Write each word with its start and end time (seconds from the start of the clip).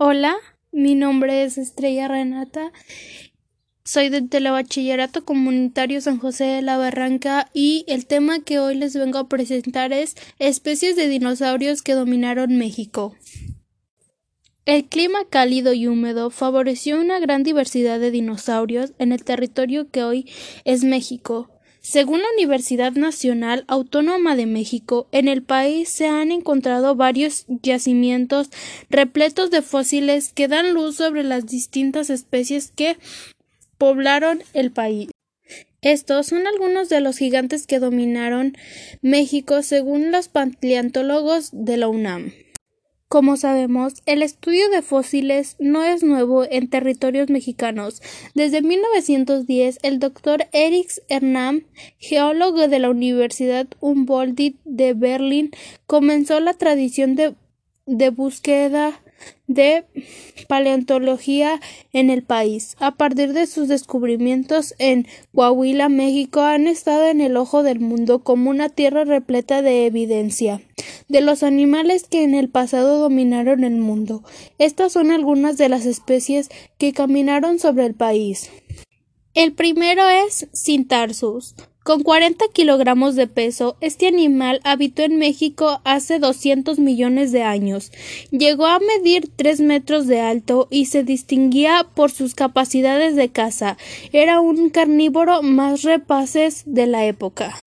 Hola, 0.00 0.36
mi 0.70 0.94
nombre 0.94 1.42
es 1.42 1.58
Estrella 1.58 2.06
Renata. 2.06 2.70
Soy 3.84 4.10
del 4.10 4.28
Telebachillerato 4.28 5.24
Comunitario 5.24 6.00
San 6.00 6.18
José 6.18 6.44
de 6.44 6.62
la 6.62 6.76
Barranca 6.76 7.50
y 7.52 7.84
el 7.88 8.06
tema 8.06 8.38
que 8.38 8.60
hoy 8.60 8.76
les 8.76 8.94
vengo 8.94 9.18
a 9.18 9.28
presentar 9.28 9.92
es 9.92 10.14
especies 10.38 10.94
de 10.94 11.08
dinosaurios 11.08 11.82
que 11.82 11.94
dominaron 11.94 12.56
México. 12.58 13.16
El 14.66 14.84
clima 14.84 15.18
cálido 15.28 15.72
y 15.72 15.88
húmedo 15.88 16.30
favoreció 16.30 17.00
una 17.00 17.18
gran 17.18 17.42
diversidad 17.42 17.98
de 17.98 18.12
dinosaurios 18.12 18.92
en 19.00 19.10
el 19.10 19.24
territorio 19.24 19.90
que 19.90 20.04
hoy 20.04 20.30
es 20.64 20.84
México. 20.84 21.50
Según 21.90 22.20
la 22.20 22.28
Universidad 22.34 22.92
Nacional 22.92 23.64
Autónoma 23.66 24.36
de 24.36 24.44
México, 24.44 25.08
en 25.10 25.26
el 25.26 25.42
país 25.42 25.88
se 25.88 26.06
han 26.06 26.32
encontrado 26.32 26.96
varios 26.96 27.46
yacimientos 27.62 28.50
repletos 28.90 29.50
de 29.50 29.62
fósiles 29.62 30.34
que 30.34 30.48
dan 30.48 30.74
luz 30.74 30.96
sobre 30.96 31.24
las 31.24 31.46
distintas 31.46 32.10
especies 32.10 32.72
que 32.76 32.98
poblaron 33.78 34.42
el 34.52 34.70
país. 34.70 35.08
Estos 35.80 36.26
son 36.26 36.46
algunos 36.46 36.90
de 36.90 37.00
los 37.00 37.16
gigantes 37.16 37.66
que 37.66 37.78
dominaron 37.78 38.54
México 39.00 39.62
según 39.62 40.12
los 40.12 40.28
paleontólogos 40.28 41.48
de 41.52 41.78
la 41.78 41.88
UNAM. 41.88 42.34
Como 43.08 43.38
sabemos, 43.38 43.94
el 44.04 44.22
estudio 44.22 44.68
de 44.68 44.82
fósiles 44.82 45.56
no 45.58 45.82
es 45.82 46.02
nuevo 46.02 46.44
en 46.44 46.68
territorios 46.68 47.30
mexicanos. 47.30 48.02
Desde 48.34 48.60
1910, 48.60 49.78
el 49.82 49.98
doctor 49.98 50.46
Erich 50.52 51.00
Hernam, 51.08 51.62
geólogo 51.96 52.68
de 52.68 52.78
la 52.78 52.90
Universidad 52.90 53.66
Humboldt 53.80 54.56
de 54.66 54.92
Berlín, 54.92 55.52
comenzó 55.86 56.38
la 56.40 56.52
tradición 56.52 57.14
de, 57.14 57.34
de 57.86 58.10
búsqueda 58.10 59.00
de 59.46 59.86
paleontología 60.46 61.62
en 61.94 62.10
el 62.10 62.22
país. 62.22 62.76
A 62.78 62.96
partir 62.96 63.32
de 63.32 63.46
sus 63.46 63.68
descubrimientos 63.68 64.74
en 64.78 65.06
Coahuila, 65.34 65.88
México, 65.88 66.42
han 66.42 66.66
estado 66.66 67.06
en 67.06 67.22
el 67.22 67.38
ojo 67.38 67.62
del 67.62 67.80
mundo 67.80 68.22
como 68.22 68.50
una 68.50 68.68
tierra 68.68 69.04
repleta 69.04 69.62
de 69.62 69.86
evidencia 69.86 70.60
de 71.08 71.20
los 71.20 71.42
animales 71.42 72.04
que 72.08 72.22
en 72.22 72.34
el 72.34 72.48
pasado 72.48 72.98
dominaron 72.98 73.64
el 73.64 73.76
mundo. 73.76 74.22
Estas 74.58 74.92
son 74.92 75.10
algunas 75.10 75.56
de 75.58 75.68
las 75.68 75.86
especies 75.86 76.48
que 76.78 76.92
caminaron 76.92 77.58
sobre 77.58 77.86
el 77.86 77.94
país. 77.94 78.50
El 79.34 79.52
primero 79.52 80.08
es 80.08 80.48
Cintarsus, 80.54 81.54
con 81.88 82.02
40 82.02 82.44
kilogramos 82.52 83.16
de 83.16 83.26
peso, 83.28 83.78
este 83.80 84.08
animal 84.08 84.60
habitó 84.62 85.04
en 85.04 85.16
México 85.16 85.80
hace 85.84 86.18
200 86.18 86.78
millones 86.78 87.32
de 87.32 87.44
años. 87.44 87.92
Llegó 88.30 88.66
a 88.66 88.78
medir 88.78 89.30
3 89.34 89.60
metros 89.60 90.06
de 90.06 90.20
alto 90.20 90.68
y 90.70 90.84
se 90.84 91.02
distinguía 91.02 91.86
por 91.94 92.10
sus 92.10 92.34
capacidades 92.34 93.16
de 93.16 93.30
caza. 93.30 93.78
Era 94.12 94.38
un 94.40 94.68
carnívoro 94.68 95.40
más 95.40 95.80
repases 95.80 96.64
de 96.66 96.86
la 96.86 97.06
época. 97.06 97.58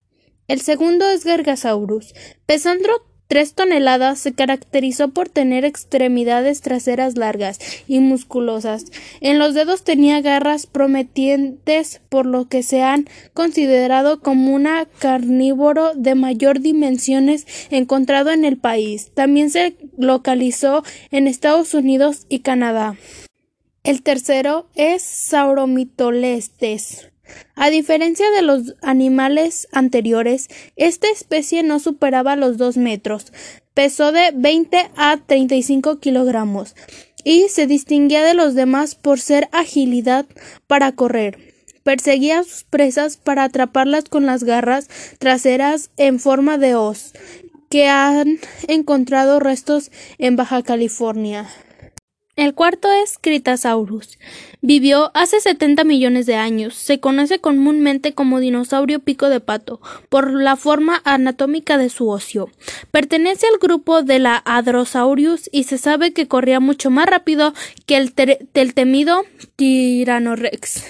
El 0.48 0.62
segundo 0.62 1.10
es 1.10 1.26
Gargasaurus. 1.26 2.14
Pesando 2.46 2.90
tres 3.32 3.54
toneladas, 3.54 4.20
se 4.20 4.34
caracterizó 4.34 5.08
por 5.08 5.30
tener 5.30 5.64
extremidades 5.64 6.60
traseras 6.60 7.16
largas 7.16 7.60
y 7.88 8.02
musculosas. 8.02 8.88
En 9.22 9.40
los 9.40 9.54
dedos 9.54 9.86
tenía 9.86 10.20
garras 10.20 10.66
prometientes, 10.66 12.02
por 12.10 12.26
lo 12.26 12.50
que 12.50 12.62
se 12.62 12.82
han 12.82 13.08
considerado 13.34 14.20
como 14.20 14.54
una 14.54 14.86
carnívoro 15.00 15.94
de 15.96 16.14
mayor 16.14 16.60
dimensiones 16.60 17.48
encontrado 17.70 18.32
en 18.32 18.44
el 18.44 18.58
país. 18.58 19.12
También 19.14 19.50
se 19.50 19.78
localizó 19.98 20.84
en 21.10 21.28
Estados 21.28 21.74
Unidos 21.74 22.26
y 22.28 22.40
Canadá. 22.40 22.98
El 23.86 24.04
tercero 24.04 24.68
es 24.76 25.04
Sauromitolestes. 25.04 27.08
A 27.56 27.70
diferencia 27.70 28.30
de 28.32 28.42
los 28.42 28.76
animales 28.82 29.68
anteriores, 29.72 30.50
esta 30.76 31.10
especie 31.10 31.64
no 31.64 31.80
superaba 31.80 32.36
los 32.36 32.58
dos 32.58 32.78
metros, 32.78 33.32
pesó 33.74 34.12
de 34.12 34.32
20 34.34 34.92
a 34.96 35.18
35 35.26 36.00
kilogramos 36.00 36.76
y 37.24 37.50
se 37.50 37.68
distinguía 37.68 38.24
de 38.24 38.34
los 38.34 38.56
demás 38.56 38.96
por 38.96 39.20
ser 39.20 39.48
agilidad 39.52 40.26
para 40.68 40.92
correr. 40.94 41.38
Perseguía 41.84 42.40
a 42.40 42.44
sus 42.44 42.64
presas 42.64 43.18
para 43.18 43.44
atraparlas 43.44 44.06
con 44.06 44.26
las 44.26 44.44
garras 44.44 44.88
traseras 45.20 45.90
en 45.98 46.20
forma 46.20 46.58
de 46.58 46.76
hoz, 46.76 47.14
que 47.70 47.88
han 47.88 48.40
encontrado 48.68 49.40
restos 49.40 49.92
en 50.20 50.36
Baja 50.36 50.62
California. 50.62 51.48
El 52.42 52.56
cuarto 52.56 52.92
es 52.92 53.20
Critasaurus. 53.22 54.18
Vivió 54.62 55.12
hace 55.14 55.40
70 55.40 55.84
millones 55.84 56.26
de 56.26 56.38
años. 56.38 56.74
Se 56.74 57.00
conoce 57.00 57.38
comúnmente 57.38 58.16
como 58.16 58.40
dinosaurio 58.40 58.98
pico 58.98 59.30
de 59.30 59.40
pato 59.40 59.80
por 60.10 60.34
la 60.34 60.56
forma 60.56 61.04
anatómica 61.06 61.78
de 61.78 61.90
su 61.90 62.10
ocio. 62.10 62.50
Pertenece 62.90 63.46
al 63.46 63.60
grupo 63.60 64.02
de 64.02 64.18
la 64.18 64.38
Hadrosaurus 64.38 65.52
y 65.52 65.66
se 65.66 65.78
sabe 65.78 66.14
que 66.14 66.28
corría 66.28 66.60
mucho 66.60 66.90
más 66.90 67.06
rápido 67.06 67.54
que 67.86 67.98
el, 67.98 68.12
el 68.56 68.74
temido 68.74 69.24
Tyrannorex. 69.56 70.84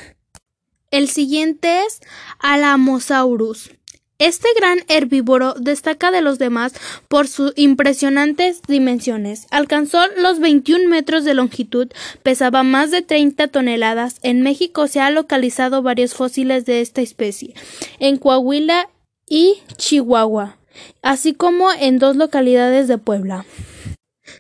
El 0.90 1.10
siguiente 1.10 1.82
es 1.84 2.00
Alamosaurus. 2.40 3.72
Este 4.22 4.50
gran 4.56 4.82
herbívoro 4.88 5.56
destaca 5.56 6.12
de 6.12 6.22
los 6.22 6.38
demás 6.38 6.74
por 7.08 7.28
sus 7.28 7.54
impresionantes 7.56 8.62
dimensiones. 8.68 9.48
Alcanzó 9.50 9.98
los 10.16 10.40
21 10.40 10.88
metros 10.88 11.24
de 11.24 11.34
longitud, 11.34 11.88
pesaba 12.22 12.62
más 12.62 12.92
de 12.92 13.02
30 13.02 13.48
toneladas. 13.48 14.20
En 14.22 14.44
México 14.44 14.88
se 14.88 15.00
han 15.00 15.16
localizado 15.16 15.82
varios 15.82 16.14
fósiles 16.14 16.66
de 16.66 16.82
esta 16.82 17.02
especie, 17.02 17.56
en 17.98 18.18
Coahuila 18.18 18.90
y 19.28 19.64
Chihuahua, 19.78 20.56
así 21.02 21.34
como 21.34 21.72
en 21.72 21.98
dos 21.98 22.16
localidades 22.16 22.88
de 22.88 23.00
Puebla. 23.00 23.48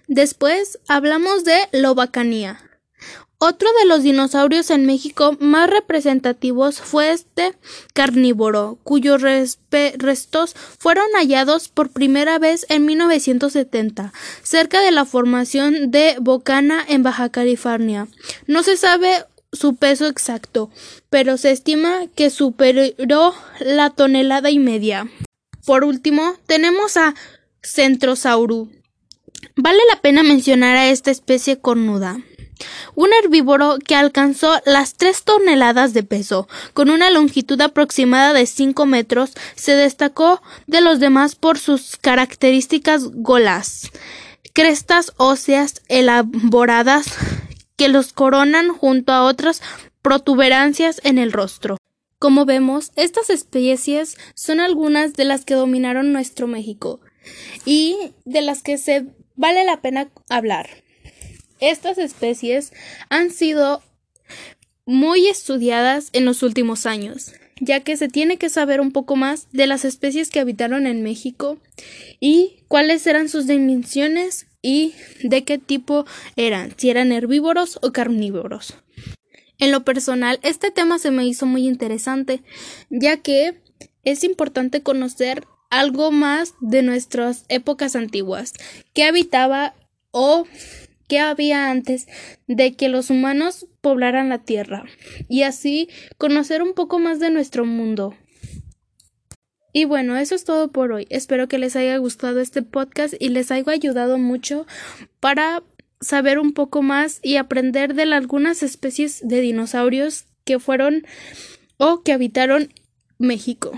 Después 0.08 0.78
hablamos 0.88 1.44
de 1.44 1.58
Lobacanía. 1.72 2.71
Otro 3.44 3.68
de 3.80 3.88
los 3.88 4.04
dinosaurios 4.04 4.70
en 4.70 4.86
México 4.86 5.36
más 5.40 5.68
representativos 5.68 6.80
fue 6.80 7.10
este 7.10 7.56
carnívoro, 7.92 8.78
cuyos 8.84 9.24
restos 9.24 10.56
fueron 10.78 11.08
hallados 11.16 11.68
por 11.68 11.90
primera 11.90 12.38
vez 12.38 12.68
en 12.70 12.86
1970, 12.86 14.14
cerca 14.44 14.82
de 14.82 14.92
la 14.92 15.06
formación 15.06 15.90
de 15.90 16.18
Bocana 16.22 16.86
en 16.88 17.02
Baja 17.02 17.30
California. 17.30 18.08
No 18.46 18.62
se 18.62 18.78
sabe 18.78 19.26
su 19.52 19.76
peso 19.76 20.06
exacto, 20.06 20.70
pero 21.10 21.38
se 21.38 21.50
estima 21.50 22.02
que 22.14 22.30
superó 22.30 23.34
la 23.60 23.90
tonelada 23.90 24.52
y 24.52 24.60
media. 24.60 25.10
Por 25.66 25.84
último, 25.84 26.36
tenemos 26.46 26.96
a 26.96 27.16
Centrosaurus. 27.64 28.70
Vale 29.56 29.80
la 29.90 30.00
pena 30.00 30.22
mencionar 30.22 30.78
a 30.78 30.90
esta 30.90 31.10
especie 31.10 31.60
cornuda 31.60 32.20
un 32.96 33.10
herbívoro 33.14 33.78
que 33.80 33.96
alcanzó 33.96 34.60
las 34.66 34.96
tres 34.96 35.24
toneladas 35.24 35.94
de 35.94 36.04
peso, 36.04 36.48
con 36.74 36.90
una 36.90 37.10
longitud 37.12 37.60
aproximada 37.62 38.34
de 38.34 38.46
cinco 38.46 38.86
metros, 38.86 39.32
se 39.56 39.74
destacó 39.74 40.42
de 40.68 40.82
los 40.82 41.00
demás 41.00 41.36
por 41.36 41.58
sus 41.58 41.98
características 41.98 43.08
golas, 43.12 43.92
crestas 44.54 45.14
óseas 45.18 45.82
elaboradas 45.88 47.08
que 47.76 47.88
los 47.88 48.14
coronan 48.14 48.70
junto 48.70 49.12
a 49.12 49.24
otras 49.24 49.62
protuberancias 50.02 51.02
en 51.04 51.18
el 51.18 51.32
rostro. 51.32 51.78
Como 52.20 52.46
vemos, 52.46 52.92
estas 52.96 53.32
especies 53.32 54.18
son 54.36 54.60
algunas 54.60 55.14
de 55.14 55.26
las 55.26 55.44
que 55.46 55.56
dominaron 55.56 56.14
nuestro 56.14 56.46
México 56.46 57.00
y 57.66 57.98
de 58.26 58.42
las 58.42 58.62
que 58.62 58.78
se 58.78 59.08
vale 59.36 59.66
la 59.66 59.82
pena 59.82 60.10
hablar. 60.30 60.70
Estas 61.62 62.00
especies 62.00 62.74
han 63.10 63.32
sido 63.32 63.82
muy 64.86 65.28
estudiadas 65.28 66.10
en 66.12 66.26
los 66.26 66.44
últimos 66.44 66.86
años, 66.86 67.34
ya 67.60 67.82
que 67.82 67.96
se 67.96 68.10
tiene 68.10 68.38
que 68.38 68.50
saber 68.50 68.82
un 68.82 68.92
poco 68.92 69.16
más 69.16 69.48
de 69.52 69.68
las 69.68 69.86
especies 69.86 70.30
que 70.30 70.40
habitaron 70.40 70.88
en 70.88 71.04
México 71.04 71.60
y 72.20 72.64
cuáles 72.68 73.06
eran 73.06 73.30
sus 73.30 73.46
dimensiones 73.46 74.48
y 74.64 74.94
de 75.24 75.44
qué 75.44 75.60
tipo 75.60 76.06
eran, 76.36 76.74
si 76.78 76.90
eran 76.90 77.12
herbívoros 77.12 77.80
o 77.84 77.92
carnívoros. 77.92 78.76
En 79.60 79.72
lo 79.72 79.84
personal, 79.84 80.40
este 80.42 80.72
tema 80.72 80.98
se 80.98 81.12
me 81.12 81.28
hizo 81.28 81.46
muy 81.46 81.68
interesante, 81.68 82.42
ya 82.90 83.18
que 83.18 83.62
es 84.04 84.24
importante 84.24 84.82
conocer 84.82 85.46
algo 85.70 86.12
más 86.12 86.56
de 86.60 86.82
nuestras 86.82 87.46
épocas 87.48 87.96
antiguas, 87.96 88.54
qué 88.94 89.04
habitaba 89.04 89.76
o 90.10 90.46
que 91.12 91.20
había 91.20 91.70
antes 91.70 92.08
de 92.48 92.78
que 92.78 92.88
los 92.88 93.10
humanos 93.10 93.68
poblaran 93.82 94.30
la 94.30 94.38
Tierra 94.38 94.86
y 95.28 95.42
así 95.42 95.90
conocer 96.18 96.62
un 96.62 96.74
poco 96.74 97.00
más 97.00 97.20
de 97.20 97.30
nuestro 97.30 97.66
mundo. 97.66 98.16
Y 99.74 99.84
bueno, 99.84 100.16
eso 100.16 100.36
es 100.36 100.46
todo 100.46 100.72
por 100.72 100.94
hoy. 100.94 101.08
Espero 101.10 101.50
que 101.50 101.58
les 101.58 101.76
haya 101.76 101.98
gustado 101.98 102.40
este 102.40 102.62
podcast 102.62 103.14
y 103.20 103.28
les 103.28 103.52
haya 103.52 103.74
ayudado 103.74 104.18
mucho 104.20 104.66
para 105.20 105.64
saber 106.00 106.40
un 106.40 106.54
poco 106.54 106.82
más 106.82 107.20
y 107.22 107.36
aprender 107.36 107.94
de 107.94 108.04
algunas 108.04 108.64
especies 108.64 109.20
de 109.22 109.42
dinosaurios 109.42 110.28
que 110.46 110.60
fueron 110.60 111.06
o 111.76 112.04
que 112.04 112.14
habitaron 112.14 112.70
México. 113.18 113.78